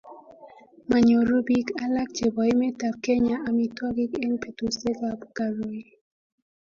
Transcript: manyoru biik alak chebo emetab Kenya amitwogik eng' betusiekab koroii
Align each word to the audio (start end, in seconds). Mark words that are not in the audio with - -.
manyoru 0.89 1.35
biik 1.47 1.67
alak 1.83 2.09
chebo 2.17 2.41
emetab 2.51 2.95
Kenya 3.05 3.35
amitwogik 3.47 4.13
eng' 4.23 4.39
betusiekab 4.41 5.19
koroii 5.37 5.87